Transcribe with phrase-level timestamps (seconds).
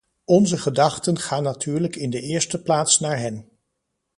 [0.25, 3.49] Onze gedachten gaan natuurlijk in de eerste plaats naar hen.